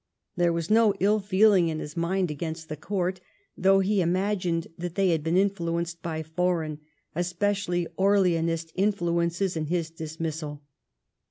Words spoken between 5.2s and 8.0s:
been influenced by foreign, especially